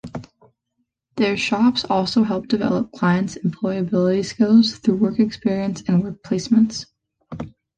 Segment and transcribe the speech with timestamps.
[1.17, 6.87] Their shops also help develop clients' employability skills through work experience and work placements.